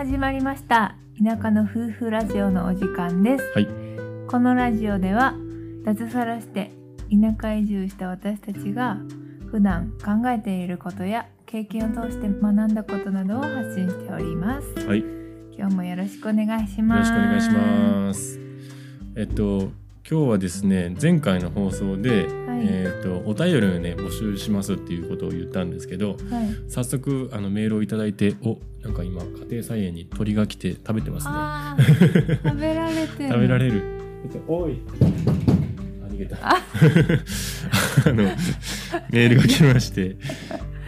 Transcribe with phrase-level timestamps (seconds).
[0.00, 3.66] 始まりました田舎の夫婦ラジオのお時間ですはい。
[4.26, 5.34] このラジオでは
[5.84, 6.70] 脱サラして
[7.10, 8.96] 田舎移住した私たちが
[9.50, 15.00] 普段考えていることや経験を通して学んだことなどを発信しておりますはい。
[15.00, 15.04] よ
[15.58, 18.40] 今日もよろしくお願いしますろしくお願いします。
[19.16, 19.70] えっと
[20.10, 32.38] 今日はですね前回の放送で、はいえっとお便りをね募集しますっていうことを言ったんですけど、すはい早速あのメールをいただいて、おなんか今家庭菜園に鳥が来て食べてますね。
[32.42, 33.82] 食べられてる 食べられる。
[34.24, 34.78] えっとおい。
[36.02, 36.36] あ逃げた。
[36.42, 36.56] あ
[38.06, 38.24] あの
[39.12, 40.16] メールが来まして。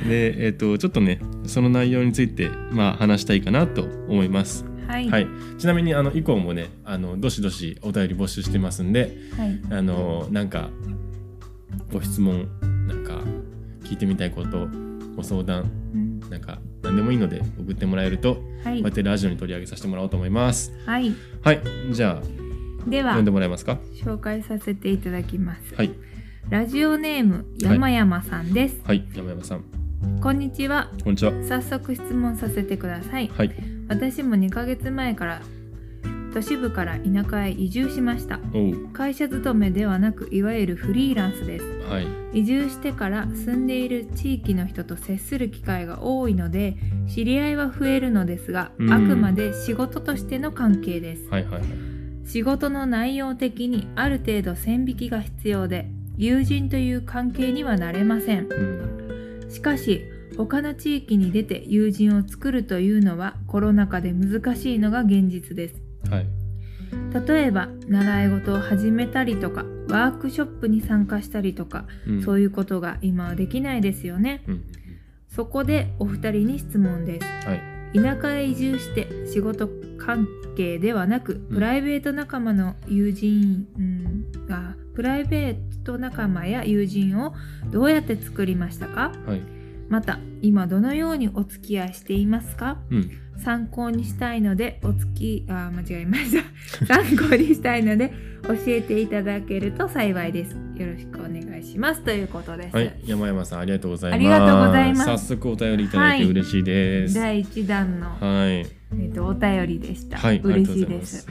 [0.09, 4.72] でえっとちょっとねその内容についてまあ話したいかなと思います。
[4.87, 5.09] はい。
[5.09, 5.27] はい、
[5.59, 9.61] ちなみにあの以降もねあのどしどしお便り募集してますんではい。
[9.71, 10.71] あのなんか
[11.93, 12.49] ご質問
[12.87, 13.21] なんか
[13.85, 14.69] 聞いてみたいこと
[15.17, 16.21] ご相談うん。
[16.31, 18.81] なんか何でもいいので送ってもらえるとこはい。
[18.81, 20.73] うやってラジオに取り上げさせてもらおうと思います。
[20.87, 21.13] はい。
[21.43, 21.61] はい。
[21.91, 23.79] じゃあでは読んでもらえますか？
[24.05, 25.75] 紹介させていただきます。
[25.75, 25.91] はい。
[26.51, 29.07] ラジオネーム山山さんです、はい。
[29.15, 29.65] 山山さん。
[30.21, 30.91] こんにちは。
[31.05, 31.33] こんにちは。
[31.45, 33.29] 早速質問させてください。
[33.29, 35.43] はい私も2ヶ月前から
[36.33, 38.41] 都市部から田舎へ移住しました。
[38.93, 41.65] 会社勤めではなくいわゆるフリーランスです。
[41.89, 42.07] はい。
[42.41, 48.93] 移住してから住んでいる地域の人と接する機会が多いので知り合いは増えるのですが、うん。
[48.93, 51.29] あくまで仕事としての関係です。
[51.29, 51.63] はいはいはい。
[52.25, 58.47] 仕事の内容的にある程度線引きが必要で友人という関係にはなれません。
[58.47, 59.02] うん
[59.53, 60.07] しかし
[60.39, 65.83] 他の地域に出て友人を作るというのはコロナ禍で難しいのが現実です。
[66.11, 66.27] はい。
[67.27, 72.23] 例えば習い事を始めたりとかワークショップに参加したりとか、うん。
[72.23, 74.43] そういうことが今はできないですよね。
[74.49, 74.65] うん。
[75.29, 77.47] そこでお二人に質問です。
[77.47, 77.61] はい。
[77.95, 79.69] 田舎へ移住して仕事
[79.99, 80.27] 関
[80.57, 87.35] 係ではなくプライベート仲間の友人、うん、がプライベート仲間や友人を
[87.71, 89.13] どうやって作りましたか？
[89.27, 89.43] はい。
[89.89, 92.79] また今どのようにお付き合いしていますか？
[92.91, 93.11] うん。
[93.39, 96.87] 参考にしたいのでお付きあ間違えました。
[96.87, 98.13] 参考にしたいので
[98.47, 100.57] 教えていただけると幸いです。
[100.77, 102.03] よろしくお願いします。
[102.03, 102.95] ということです、はい。
[103.05, 104.21] 山山さんありがとうございます。
[104.21, 105.05] ありがとうございます。
[105.05, 107.15] 早速お便りいただいて嬉しいです。
[107.15, 108.19] 第1弾の、はい。
[108.61, 111.27] えー、とお便りでした、はい、嬉しいです。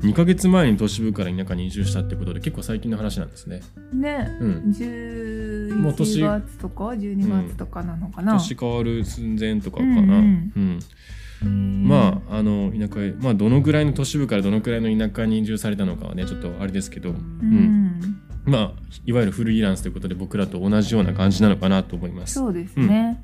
[0.00, 3.60] 2ヶ月前に都市部から田舎に移住したってことで結構最近の話なんですね。
[3.92, 4.50] ね、うん。
[5.82, 9.90] もう11年月とか12月とかなのかな、年変わる寸前とかかな。
[9.90, 10.52] ううんん。
[10.56, 10.78] うん
[11.42, 17.12] へーまああの田舎へまあどのぐらいの都市部からどのぐらいの田舎に移住されたのかはねちょっとあれですけど、う。
[17.12, 18.72] うんんまあ
[19.04, 22.34] いわゆるフリーランスということで僕らと同じような感じなのかなと思います。
[22.34, 23.22] そうですね、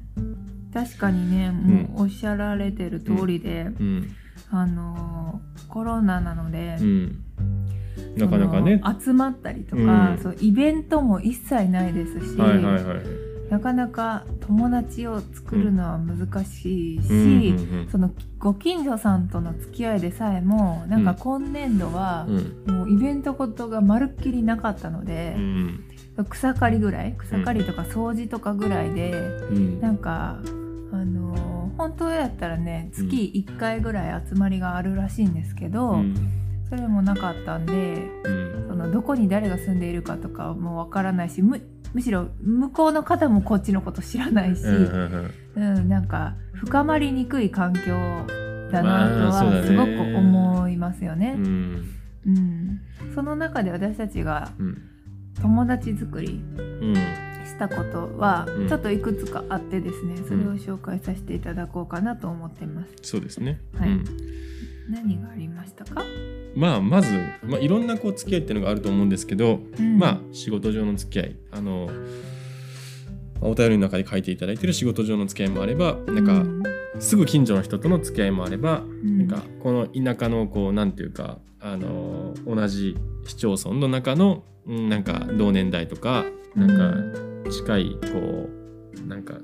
[0.73, 4.15] 確かにねもうおっしゃられてる通りで、うん。
[4.51, 7.19] あのーコロナなので、うん。
[8.17, 8.81] なかなかね。
[9.01, 12.97] 集まったりとか、うんそうイベントも一切ないですし、はいはいはい。
[13.51, 22.27] なかなか友達を作るのは難しいし、うんうんそのご近所さんとの付き合いでさえもなんか今年度は。
[22.67, 25.85] もうイベントことがまるっきりなかったのでう、ん。
[26.31, 29.13] 草刈りぐらい草刈りとか掃除とかぐらいで、
[29.51, 29.81] うん。
[29.81, 30.39] なんか
[30.93, 36.15] あのー本当やったらね月1回ぐらい集まりがあるらしいんですけど、うん。
[36.69, 37.73] それもなかったんで
[38.25, 38.67] うん。
[38.69, 41.63] そのどこに誰が住んでいるかとかもわからないしむ
[41.95, 47.81] むしろ向こうの方もこっちのこと知らないし、うんなんか深まりにくい環境
[48.71, 51.37] だなとはすごく思いますよね。
[51.39, 51.93] うん。
[52.27, 52.81] うん、
[53.15, 54.83] その中で私たちがうん。
[55.41, 56.95] 友達作りうん。
[57.47, 58.69] したことはうん。
[58.69, 62.93] ちょっといくつかあってですね、それを紹介させていただこうかなと思ってます。
[63.03, 63.61] そうですね。
[63.79, 63.89] はい。
[63.89, 64.05] うん。
[64.91, 66.05] 何がありましたか、
[66.55, 67.11] まあまず、
[67.43, 69.99] まあ、いろんなこう付き合いっていうのがあると思うんですけど、うん。
[69.99, 71.89] まあ仕事上の付き合いあの
[73.41, 76.63] お便りの中で書いていただいてる仕事上の付き合いもあればなんか、うん。
[76.99, 79.19] すぐ近所の人との付き合いもあれば、ん。
[79.19, 86.25] なんかこの田舎のこうなんていうかあの同じ市町村の中のうんなんか同年代とか
[86.55, 86.69] なん
[87.13, 88.49] か近いこ
[88.95, 89.35] うなんか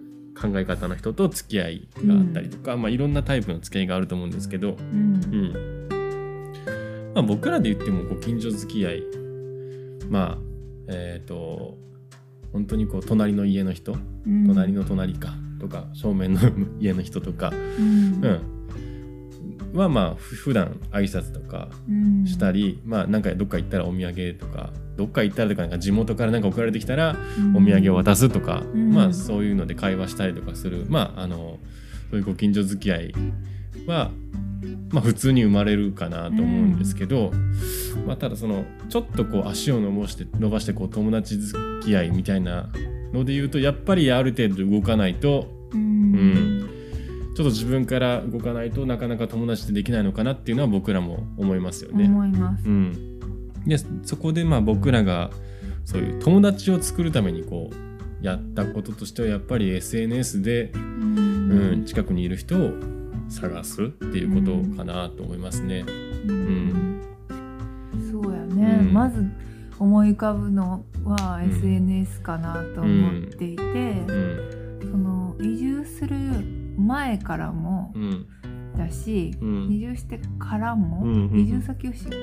[0.40, 5.20] 考え方の人と付き合いがあったりとか、まあいろんなタイプの付き合いがあると思うんですけど、うん。
[5.24, 7.12] うん。
[7.14, 9.02] まあ、僕らで言ってもご近所付き合い
[10.08, 10.38] まあ
[10.88, 11.76] えっ、と
[12.52, 13.92] 本当にこう隣の家の人
[14.26, 14.46] うん。
[14.46, 16.40] 隣の隣かとか正面の
[16.80, 18.24] 家の人とか、うん。
[18.24, 18.61] うん、
[19.72, 22.26] はまあふ普段挨拶とかうん。
[22.26, 27.16] したり、まあなんかどっか行ったらお土産とかどっか行ったらとかなんか地元からなんか送られてきたら
[27.54, 28.92] お土産を渡すとか、うん。
[28.92, 30.86] まあそういうので会話したりとかする。
[30.88, 31.58] まああの
[32.10, 33.14] そういうご近所付き合い
[33.86, 34.10] は、
[34.90, 37.32] まあ、普通に生まれるかなと思うんですけど、
[38.06, 42.70] まあ、ただそのちょっとこう足を伸ばして伸ばしてこう友達付き合いみたいな
[43.14, 46.51] ので言うとやっぱりある程度動かないと、ううん
[47.32, 52.04] っと自分から動かないとなかなか友達ってできないのかなっていうのは僕らも思いますよね。
[52.04, 52.64] 思います。
[52.66, 53.18] うん、
[53.66, 55.30] でそこでまあ僕らが
[55.84, 62.72] そういう友達を作るためにこうやったこととしてはやっぱり SNS で、ううんん、近くにいる人を
[63.28, 65.84] 探すっていうことかなと思いますね。
[66.26, 67.02] うん。
[68.10, 68.92] そうやね、うん。
[68.92, 69.28] まず
[69.78, 71.50] 思い浮かぶのはうん。
[71.50, 74.88] SNS かなと思っていて、うん。
[74.92, 76.16] その移住する
[76.82, 78.26] 前からもうん
[78.76, 79.72] だし、うん。
[79.72, 81.40] 移住してからも、うんうんうん。
[81.40, 82.16] 移住先をし決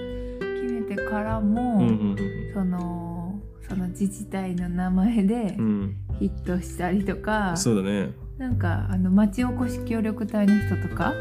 [0.63, 2.15] めてからも、うんうん
[2.53, 5.65] そのその自治体の名前でうん。
[5.65, 8.11] うんヒットしたりとか、そうだね。
[8.37, 11.13] なんかあの町おこし協力隊の人とか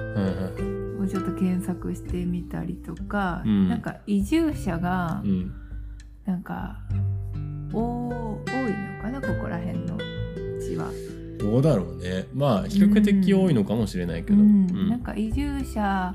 [1.01, 3.69] をちょっと検索してみたりとか、うん。
[3.69, 5.53] なんか移住者がうん。
[6.27, 6.79] なんか
[7.73, 9.97] お多いのかなここら辺の
[10.61, 10.91] 地は。
[11.39, 12.27] どうだろうね。
[12.35, 14.37] まあ比較的多いのかもしれないけど。
[14.37, 16.15] なんか移住者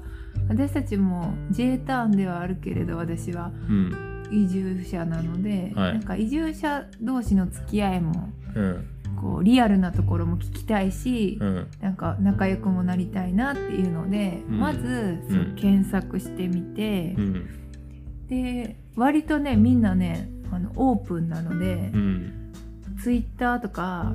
[0.49, 3.93] 私たちも J ターンではあるけれど私はうん。
[4.31, 5.93] 移住者なので、はい。
[5.93, 8.87] なんか移住者同士の付き合いもうん。
[9.21, 11.67] こうリアルなところも聞きたいし、うん。
[11.81, 14.59] なんか仲良くもなりたいなっていうので、うん。
[14.59, 17.47] まずそううん検索してみてう、ん。
[18.27, 22.53] で割とねみんなねあのオープンなので、うん。
[23.01, 24.13] ツイッターとか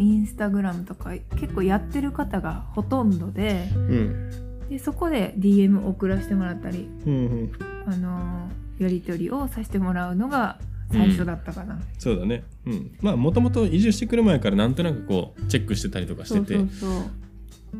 [0.00, 4.68] インスタグラムとか結構やってる方がほとんどでうん。
[4.68, 7.52] でそこで DM 送らせてもらったりうん
[7.86, 8.48] あの
[8.78, 10.58] やり取りをさせてもらうのが
[10.92, 11.78] 最初だったかな。
[11.98, 12.42] そうだね。
[12.66, 12.90] うん。
[13.00, 16.58] まあもともと移住してくる前からなんとなくこうチェックしてたりとかしてて、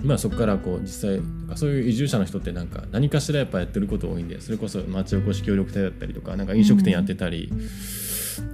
[0.02, 1.20] まあそこからこう実際
[1.56, 7.50] そういう移住者の人ってなんか何かしらやっぱやってること多いんでそれこそ町おこし協力隊だったりとかなんか飲食店やってたり、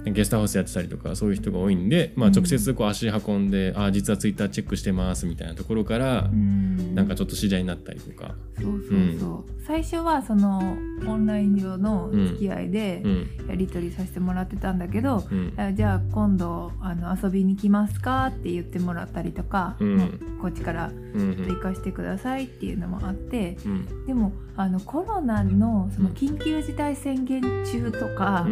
[0.05, 2.33] ゲストハウスやってたりとかそういう人が多いんで、まあ、うん。
[2.33, 6.95] 直接こう足運んで、ああ実はツイッターチェックしてますみたいなところから、うん。
[6.95, 13.29] なんかちょっと知り合いになったりとか、そうそうそう、最初はそのオンライン上の付き合いでうん。
[13.47, 15.53] やり取りさせてもらってたんだけど、うん。
[15.57, 20.37] あじゃあ今度あの遊びに来ますかって言ってもらったりとか、うん。
[20.41, 24.05] こっちからうんちょっと行かしてくださいっていうのもあってうん。
[24.05, 28.47] でもあのコロナのそのうん緊急事態宣言中とか、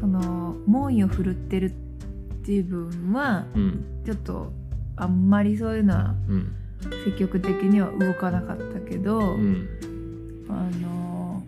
[0.00, 1.72] その猛威を振るってる
[2.46, 3.84] 自分はうん。
[4.04, 4.52] ちょっと
[4.96, 6.54] あんまりそういうのはうん。
[7.04, 9.68] 積極的には動かなかったけど、うん。
[10.48, 11.42] あの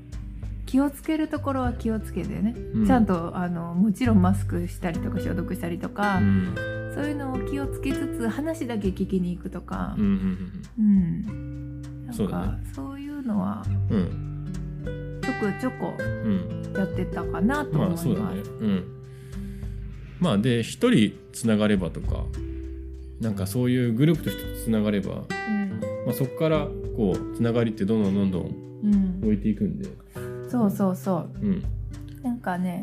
[0.66, 2.86] 気をつけるところは気をつけてね、うん。
[2.86, 6.92] ちゃんとあのもちろんマスクしたりとか消毒したりとか、うん。
[6.94, 13.64] そういうのを気をつけつつ話だけ聞きに行くとかう、んうんなんかそういうのは
[15.20, 16.64] ちょこちょこうん。
[16.76, 18.08] やってたかなと思います。
[18.08, 18.32] まあ
[20.24, 22.24] まあで一人つながればとか
[23.20, 25.24] なんかそういうグループとしてつながれば、ま
[26.08, 26.66] あ、そこから
[26.96, 29.88] こうつながりってどんどんどんどんうん、うん置いていくんで。
[30.50, 31.30] そうそうそう。
[31.42, 31.64] うん。
[32.22, 32.82] なんかね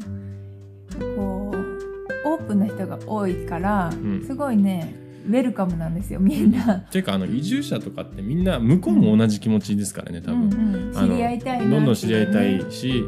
[1.16, 4.24] こうオープンな人が多いから、ん。
[4.26, 4.96] すごいね
[5.28, 6.76] ウェルカムなんですよみんな。
[6.76, 10.98] ていうかあの移住者とかってみんな向こうも同じ気持ちですからね多分、うんうん。
[10.98, 13.04] あの知り合いたいどんどん知り合いたいし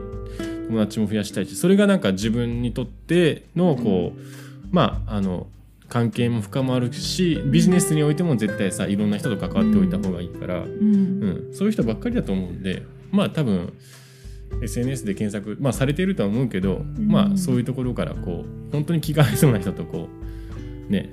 [0.67, 4.19] 友達も増やしたいしそれがなんか自分にとってのこう、
[4.71, 5.47] まああの
[5.89, 10.69] 関係も深まるしビジネスにおいても絶対さいろんな人と関わっておいた方がいいから、うん。
[10.71, 13.73] うん、そういう人ばっかりだと思うんでまあ多分
[14.63, 17.07] SNS で検索、まあ、されているとは思うけど、ん。
[17.07, 20.09] まあそういうところからこう本当に気が合いそうな人とこ
[20.89, 21.11] うね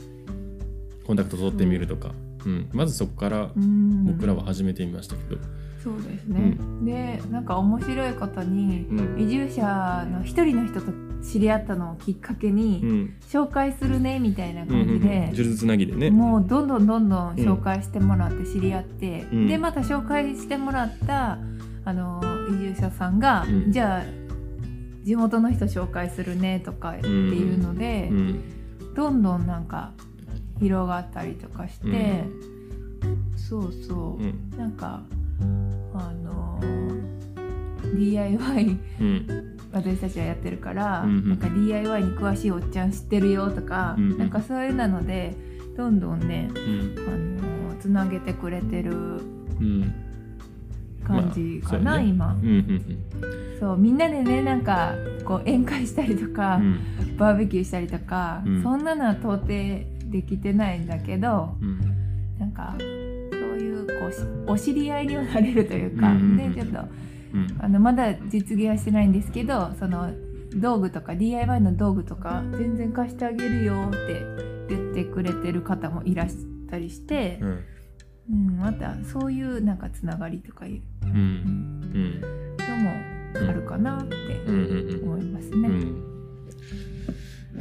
[1.05, 2.30] コンタクト取ってみるとか、うん、
[2.73, 4.05] まずそこからうん。
[4.05, 5.41] 僕らは始めてみましたけど、
[5.83, 9.21] そうですね、でなんか面白いことにうん。
[9.21, 10.93] 移住者の一人の人と
[11.23, 13.15] 知り合ったのをきっかけに、うん。
[13.29, 15.01] 紹介するねみたいなうんうんうん。
[15.01, 16.11] 感じで、なぎでね。
[16.11, 19.49] もうどんどんどんどん紹介してもらって知り合って、うん。
[19.49, 21.39] でまた紹介してもらった
[21.85, 23.73] あの移住者さんが、うん。
[23.73, 24.03] じゃあ
[25.05, 28.95] 地元の人紹介するねとかっていうので、うん。
[28.95, 29.93] どんどんなんか
[30.61, 32.25] 広がったりとかして、
[33.37, 34.51] そうそう、うん。
[34.57, 35.03] なんか
[35.95, 36.61] あの
[37.95, 39.57] DIY うん。
[39.73, 41.29] 私たちはやってるから、うんうん。
[41.31, 44.19] なんか DIY に詳しいおっちゃん知ってるよとか、うんうん。
[44.19, 45.35] なんかそういうなので
[45.77, 46.95] どんどんねうん。
[46.99, 49.95] あのつなげてくれてるうん。
[51.05, 52.09] 感じかな、まあね。
[52.09, 53.59] 今うんうん。
[53.59, 54.93] そうみんなでねなんか
[55.25, 57.17] こう宴会したりとか、うん。
[57.17, 58.63] バーベキューしたりとか、うん。
[58.63, 59.47] そんなのは到底
[60.11, 61.81] できてないんだけどうん。
[62.39, 62.89] なんかそう
[63.59, 66.55] いうこうしお知り合いにはなれるというか、うんうんうん。
[66.55, 66.89] でちょっと
[67.35, 67.57] うん。
[67.61, 70.11] あのまだ実現はしてないんですけどその
[70.55, 74.23] 道具とか DIY の道具とか全然貸してあげるよって
[74.69, 76.37] 言ってくれてる方もいらし
[76.69, 77.65] たりしてう、ん。
[78.31, 81.11] うん、またそういうなんかつながりとかいううん。
[81.11, 82.21] うん。
[82.21, 82.91] のも
[83.49, 84.17] あるかなって
[85.03, 85.69] 思いますね。
[85.69, 86.05] うん。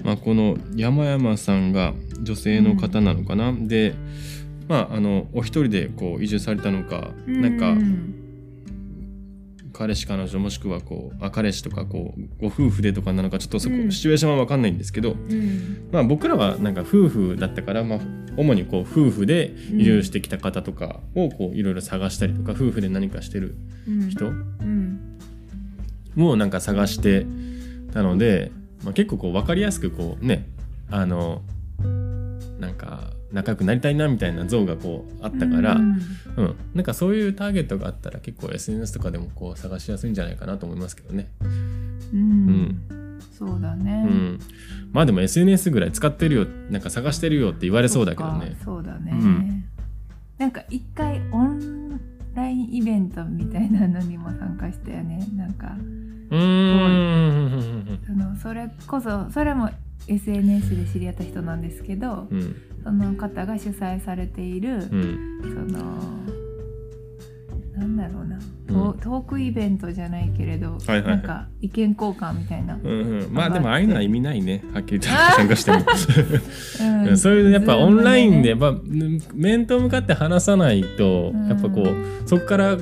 [0.03, 3.93] まあ、この山山さんが女性の方なのかな、で、
[4.67, 8.15] まあ、あのお一人でこう移住されたのか、なんかうん
[9.71, 13.91] 彼氏彼女もしくはこうあ彼氏とかこうご夫婦でとかなのかちょっとそこ、うん。
[13.93, 15.87] シチュエーションは分かんないんですけど、うん。
[15.89, 17.99] まあ、僕らはなんか夫婦だったから、まあ、
[18.35, 23.55] 主にこう夫婦で移住してきた方とかをこういろいろ探したりとか夫婦で何かしてる
[23.87, 24.09] うん。
[24.09, 24.99] 人うん。
[26.17, 27.25] をなんか探して
[27.93, 28.51] たので、
[28.83, 30.49] まあ、結構こう分かりやすくこうね
[30.91, 31.41] あの
[32.59, 36.01] なんか仲良くなりたいなみたいな像がこうあったから、うん
[36.37, 41.29] うんなんかそういうターゲットがあったら結構 SNS とかでもこう探しやすいんじゃないかなと思いますけどね。
[42.13, 42.81] うん
[43.31, 44.03] そうだうね。
[44.03, 44.39] ん、
[44.91, 48.57] まあでも SNS ぐらい使ってるよなんか探してるよって言われそうだけどね。
[48.63, 49.11] そうだね。
[49.13, 49.63] うん
[50.37, 51.99] なんか一回オン
[52.33, 55.25] ラインイベントみたいなのにも参加したよね。
[55.35, 55.75] なんか
[56.31, 59.69] うーんそのそれこそそれも
[60.09, 62.55] SNS で知り合った人なんですけど、うん。
[62.83, 65.39] その方が主催されている、うん。
[65.43, 66.39] その
[67.79, 68.39] なんだろうな、
[68.69, 68.93] うん。
[68.93, 71.03] トトークイベントじゃないけれど、はいはい。
[71.03, 72.75] なんか意見交換みたいな。
[72.75, 74.63] うんうん、まあでもああいうのは意味ないね。
[74.73, 75.77] はっきり言ってあー参加しても。
[77.07, 77.17] うん。
[77.17, 78.81] そういうやっぱオンラインでやズっぱ
[79.33, 81.47] 面と向かって話さないとうん。
[81.47, 82.77] やっぱこうそこから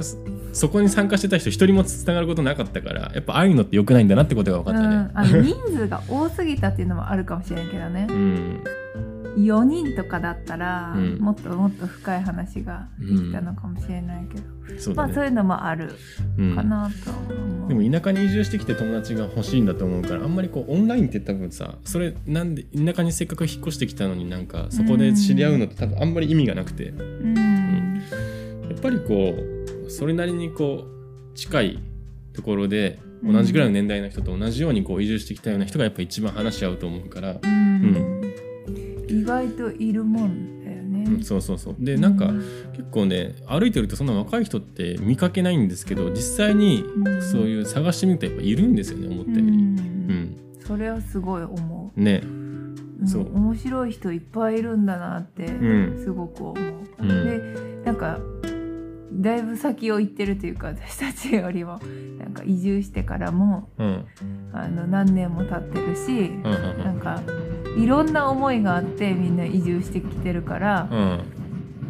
[0.57, 4.95] そこに参加してた人一人もつながることなかったからやっぱああいうのって良くないんだなってことが分かーったね。
[4.95, 8.07] うん、あの人数が多すぎたっていうのもあるかもしれないけどね。
[8.09, 8.63] うん。
[9.37, 11.19] 4人とかだったら、うん。
[11.19, 14.39] もっともっと深い話ができたのかもしれないけ
[14.73, 15.07] ど、そうだね。
[15.09, 15.93] まあそういうのもある
[16.39, 26.85] うんかなと思う、でも田舎に移住してきて友達が欲しいんだと思うからあんまりこうオンラインって多分さそれなんで田舎にせっかく引っ越してきたのになんかそこで知り合うのって多分あんまり意味がなくて。
[26.85, 28.01] やうん。
[28.75, 29.56] っぱりこう
[29.89, 31.79] それなりにこう近い
[32.33, 38.21] ところで同じぐらいの年代の人と同じようにこう移住してきたような人がやっぱ一番話し合うと思うから、うん。
[39.07, 41.75] 意外といるもんだよね、うん、そうそうそう。
[41.79, 42.39] でなんかうん。
[42.73, 47.21] 結構ね歩いてるとそんな若い人って見かけないんですけど実際にうん。
[47.21, 49.41] そういう探してみるとやっぱいるんですよね思ったより。
[49.41, 49.49] うん。
[49.49, 50.37] うん。
[50.65, 52.21] それはすごい思ね。
[53.01, 53.21] う、そう。
[53.23, 56.03] うん面白い人いっぱいいるんだなってうん。
[56.03, 56.55] すごく思う、
[56.99, 57.07] うん。
[57.07, 58.19] でなんか
[59.11, 61.79] だいぶ先を行ってるというか私たちよりも
[62.19, 64.05] なんか移住してからもうん。
[64.53, 67.21] あの何年も経ってるし、うんうんなんか
[67.77, 71.23] いろんな思いがあってみんな移住してきてるから、うん。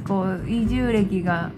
[0.05, 1.51] こう移住歴が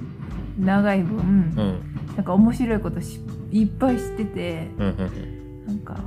[0.59, 2.15] 長い分、うん。
[2.15, 3.19] なんか面白いことし
[3.51, 5.97] いっぱい知っててうんうんなんか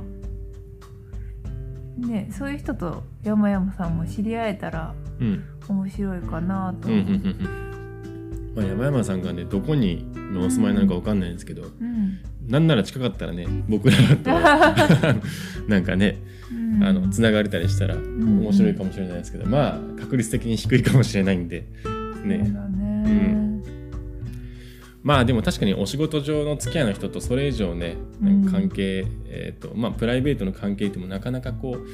[1.97, 5.43] ねそういう人と山山さんも知り合えたらうん。
[5.67, 6.99] 面白いかなと思う。
[6.99, 7.72] うん
[8.55, 10.05] まあ、山山さんがねどこに
[10.37, 14.29] お住まいなのかわかんないんですけど、うんなんなら近かったらね僕らだと
[15.69, 16.17] なんかね
[16.51, 16.83] うん。
[16.83, 17.99] あのつながれたりしたらん。
[18.41, 22.39] 面白いかもしれないですけど、まあ確率的に低いかもしれないんでそうね。
[22.39, 23.63] だね、
[25.03, 27.95] まあでも確かにお仕事上の付き合いの人とそれ以上ね
[28.51, 31.85] 関係、えーとまあ、プライベートの関係ってもなかなかこううん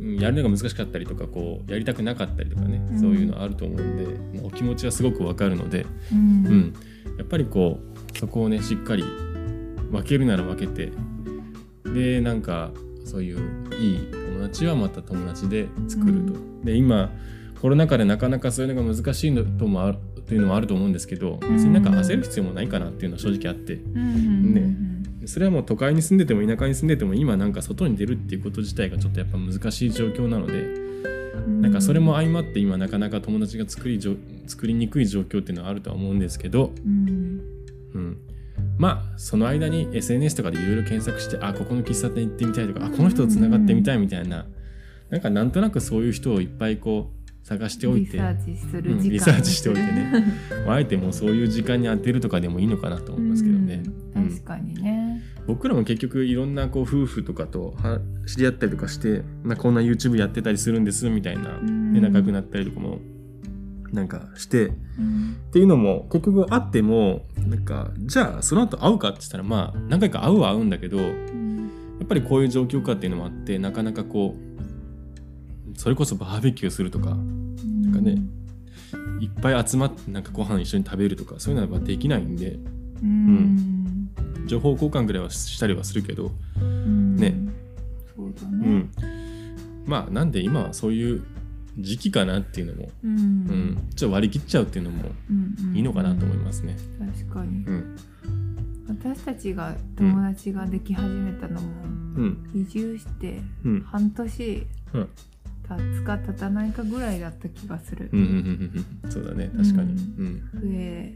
[0.00, 3.00] やるのが難しかったりとかこうやりたくなかったりとかね、うん。
[3.00, 6.18] そういうのあると思うんでお気持ちはすごくわかるので、うん。
[6.18, 6.74] うん、
[7.18, 7.80] やっぱりこ
[8.14, 9.04] うそこをねしっかり
[9.90, 10.92] 分けるなら分けて
[11.92, 12.70] でなんか
[13.04, 13.38] そういう
[13.80, 16.34] いい友達はまた友達で作ると。
[16.64, 17.10] で今
[17.60, 23.74] コロナ禍でなかなかそういうのが難しいのともあるというのもあると思うんですけど別になんか焦る必要もないかなっていうのは正直あって。
[23.74, 24.54] うん。
[24.54, 24.95] ね
[25.26, 31.60] それはもう都会に住んでても田舎に住んでても今なんか外に出るっていうこと自体がちょっとやっぱ難しい状況なのでうん。
[31.62, 34.16] なんかそれも相まって今なかなか友達が作りじょ
[34.46, 37.40] 作りにくい状況っていうのはあるとは思うんですけど、うん。
[37.94, 38.18] うん、
[38.78, 44.46] まあその間に SNS とかでいろいろ検索してあここの喫茶店行ってみたいとかあこの人とつながってみたいみたいな
[45.10, 50.12] なんかなんとなくそういう人をいっぱいこう探しておいてリサーチするリサーチしておいてね。
[50.66, 53.82] まああえてもうそういう時間に当てるとかでもいいのかなと思いますけどね。
[54.16, 54.28] うん。
[54.28, 55.05] 確かにね、
[55.46, 61.92] 僕らも結局いろんなこう夫婦とかとは知り合ったりとかして、まあ、こんな YouTube やってたりするんですみたいな、うん。
[61.92, 62.98] で仲良くなったりとかも
[63.92, 65.36] なんかしてうん。
[65.48, 71.04] っていうのも結局会ってもなんかじゃあその後会うかって言ったらまあ何回か会うは会うんだけどや
[72.04, 78.16] っぱりこういう状況下っていうのもあってなかなかこうそれこそバーベキューするとかなんかね
[79.20, 82.58] いっぱい集まってなんかご飯一緒に食べるとかそういうのはできないんで
[83.02, 83.75] うん
[84.46, 87.16] 情報交換ぐらいはしたりはするけど、うん。
[87.16, 87.34] ね。
[88.14, 88.66] そうだね。
[88.66, 88.90] うん、
[89.86, 91.24] まあなんで今はそういう
[91.78, 93.10] 時期かなっていうのも、うん。
[93.10, 93.88] うん。
[93.94, 95.10] ちょっと割り切っちゃうっていうのも
[95.74, 96.76] いいのかなと思いますね。
[96.98, 97.64] 確かに。
[97.64, 97.96] うん。
[98.88, 101.68] 私たちが友達ができ始めたのも、
[102.16, 102.50] うん。
[102.54, 103.80] 移住してうん。
[103.82, 105.08] 半年うん。
[105.68, 109.50] 経つか経たないかぐらいだった気がする、うんうんうんうんそうだね。
[109.56, 110.50] 確かに、うん。
[110.54, 111.14] 増え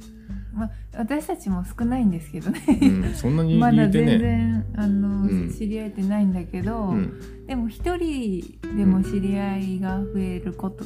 [0.54, 2.61] まあ私たちも少ないんですけどね。
[2.83, 4.07] うんそんなに まだ全。
[4.19, 5.50] 然あの、うん。
[5.50, 7.12] 知り合えてないんだけど、うん。
[7.47, 10.85] でも一人でも知り合いが増えること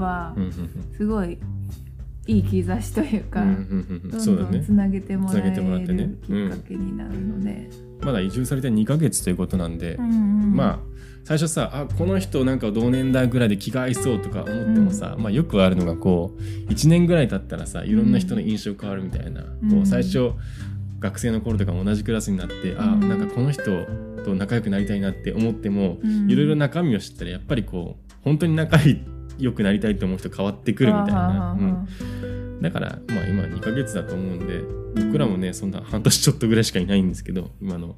[0.00, 0.34] は
[0.96, 1.38] すごい
[2.26, 7.68] いい兆しというか、どんどんつなげてもらえるきっかけになるので、
[8.02, 10.14] まだ移住されて2ヶ月ということなんで、うんう
[10.46, 10.90] んまあ
[11.24, 19.70] 最初さあこの人なんか同年代ぐらいで気が合いそうとか思ってもさ、まあ、よくあるのがこう1年ぐらい経ったらさいろんな人の印象変わるみたいな、うん。
[19.70, 20.32] こう最初
[20.98, 23.08] 学生の頃とかも同じクラスになって、あうん。
[23.08, 23.62] なんかこの人
[24.24, 26.30] と仲良くなりたいなって思っても、うん。
[26.30, 28.78] いろいろ中身を知ったらやっぱりこう本当に仲
[29.38, 31.56] 良くなりたいと思う人変わってくるみたいな。
[31.58, 32.60] うん。
[32.60, 37.96] だからまあ今2ヶ月だと思うんで僕らもねそんな半年ちょっとぐらいしかいないんですけど今の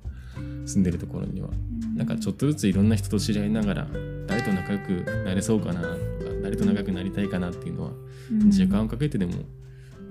[0.65, 1.49] 住んでるところには。
[1.97, 3.87] なんかちょっとずついろんな人と知り合いながら
[4.27, 5.95] 誰と仲良くなれそうかなとか
[6.43, 7.91] 誰と仲良くなりたいかなっていうのは
[8.31, 8.51] うん。
[8.51, 9.39] 時間をかけてでも、ま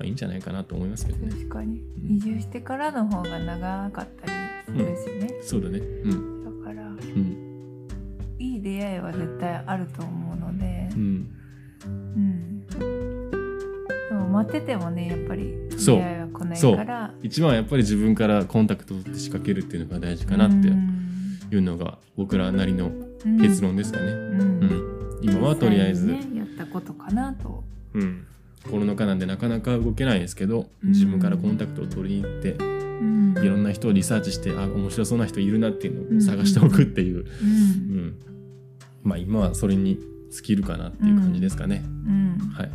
[0.01, 1.31] あ、いいんじゃないかなと思いますけどね。
[1.31, 1.79] 確かに。
[1.79, 2.15] うん。
[2.17, 5.79] 移住してからの方が長かったりするしね、そうだね。
[5.79, 6.61] うん。
[6.63, 7.88] だからうん。
[8.38, 10.89] いい出会いは絶対あると思うので。
[10.93, 11.29] う、ん。
[11.83, 12.75] うん、で
[14.13, 15.95] も待っててもねやっぱりそう。
[15.97, 17.13] 出会いは来ないから。
[17.24, 20.67] 一番はやっぱり自分からコンタクトを取って仕掛けるっていうのが大事かなって
[21.55, 22.91] いうのが僕らなりの
[23.39, 24.41] 結論ですかね、うん。
[24.41, 26.21] うん、今はとりあえず、ね。
[26.33, 27.63] やったことかなと、
[27.94, 28.25] うん、
[28.70, 30.89] コロナ禍なんでなかなか動けないですけどうん。
[30.89, 33.37] 自分からコンタクトを取りに行って、うん。
[33.44, 38.07] いろんな人をリサーチしてあ面白そうな人いるなっていうのを探しておくっていう、ううん。
[38.07, 38.15] ん
[39.03, 39.98] まあ今はそれに
[40.31, 41.83] 尽きるかなっていう感じですかね。
[41.85, 42.37] うん。
[42.53, 42.72] はい、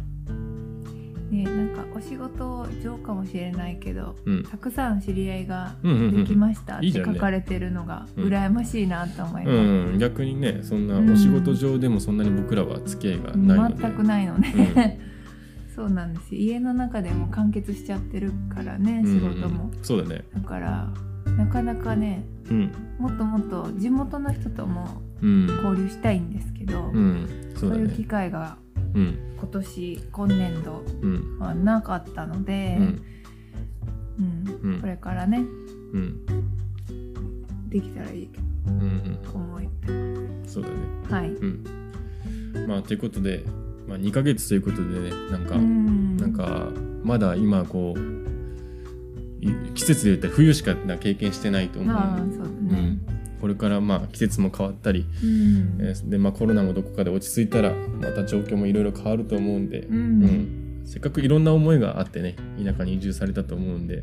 [1.30, 4.42] ねなんかお仕事上かもしれないけどうん。
[4.44, 6.76] たくさん知り合いがうんうんうんできました。
[6.76, 8.24] って書かれてるのがうん。
[8.28, 14.48] 羨ましいなと思います、うん、逆にねそんなお仕事上でもそんなに僕らは付き合いがないので、全くないので、
[15.74, 16.40] そうなんですよ。
[16.40, 20.24] 家の中でも完結しちゃってるからねうん仕事も、うんそうだね。
[20.34, 20.88] だから
[21.36, 22.72] なかなかねうん。
[22.98, 25.46] もっともっと地元の人ともうん。
[25.46, 27.26] 交流したいんですけど、うん。
[27.54, 28.04] そうういう機ね。
[28.04, 28.65] 会がうん
[28.96, 31.38] 今年今年度うん。
[31.38, 32.78] はなかったので
[34.18, 34.80] う、ん。
[34.80, 36.26] これからねうん。
[37.68, 40.76] できたらいいけうんうんど思ってまそうだね。
[41.06, 41.64] すはい、うん。
[42.66, 43.44] まあということで、
[43.86, 46.16] まあ2ヶ月ということでねなんか、うん。
[46.16, 46.68] なんか
[47.04, 48.00] まだ今こう
[49.40, 51.94] い季節で言ったら冬しかな経験してないと思う。
[51.94, 52.56] ああんでそうだね。
[52.70, 53.05] うん、
[53.46, 55.78] これからまあ季節も変わったり、うん。
[55.80, 59.96] えーでまあ、コロナもどこかで落ち着いたらまた状況もいろいろ変わると思うんで、うん。
[60.24, 60.82] うん。
[60.84, 64.02] せっかくいろんな思いがあってね田舎に移住されたと思うんで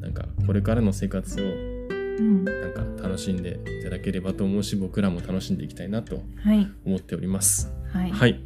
[0.00, 2.44] なんかこれからの生活をうん。
[2.44, 6.70] なんか楽しんでいただければと思うし僕らも楽しんでいきたいなとはい。
[6.86, 7.72] 思っております。
[7.92, 8.40] はい、はい、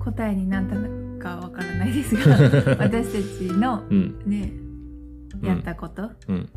[0.00, 2.36] 答えになったのかわからないですが
[2.78, 4.18] 私たちのうん。
[4.26, 4.52] ね
[5.40, 5.48] うん。
[5.48, 6.48] やったこと、うん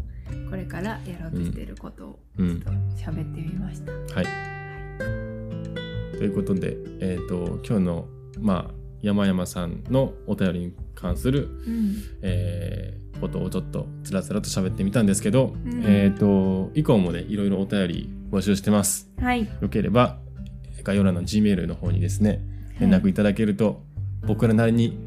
[0.50, 2.62] これからやろうとしてることをうん。
[2.62, 4.26] ちょっと喋ってみました、はい。
[6.18, 8.08] ということで、えっ、と、今日の、
[8.40, 11.96] まあ、山々さんのお便りに関する、うん。
[12.22, 15.84] えーことをちょっとつらつらと喋ってみたんですけど、うん。
[15.86, 19.10] えっ、と、以降もね、いろいろお便り募集してます。
[19.20, 19.48] はい。
[19.62, 20.20] よければ、
[20.84, 22.42] 概要欄の Gmail の方にですね、
[22.80, 23.84] 連絡いただけると、
[24.28, 24.98] 僕らなりに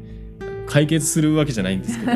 [0.69, 2.11] 解決するわけじゃないんですけど、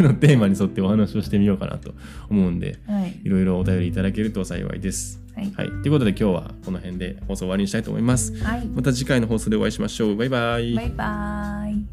[0.00, 1.94] のテーマに沿ってお話をしてみようかなと
[2.30, 5.20] 思うんで、はいいろいろお便りいただけると幸いです。
[5.34, 5.68] はいはい。
[5.82, 8.34] ということで今日はこの辺で放送終わりにしたいと思います。
[8.42, 10.16] はいまた次回の放送でお会いしましょう。
[10.16, 10.74] バイバイ。
[10.74, 11.91] バイバーイ